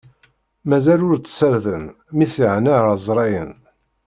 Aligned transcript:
Mazal 0.69 1.01
ur 1.09 1.17
t-ssarden, 1.19 1.83
mi 2.15 2.25
t-yeɛna 2.31 2.73
ɛezṛayen. 2.91 3.51